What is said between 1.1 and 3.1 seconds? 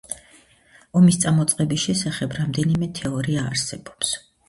წამოწყების შესახებ რამდენიმე